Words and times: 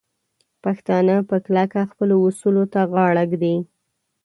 پښتانه 0.63 1.15
په 1.29 1.35
کلکه 1.45 1.79
خپلو 1.91 2.15
اصولو 2.27 2.63
ته 2.73 2.81
غاړه 2.91 3.23
ږدي. 3.31 3.55